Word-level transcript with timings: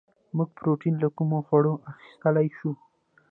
موږ 0.35 0.49
پروټین 0.57 0.95
له 1.03 1.09
کومو 1.15 1.37
خوړو 1.47 1.73
اخیستلی 1.91 2.47
شو 2.57 2.71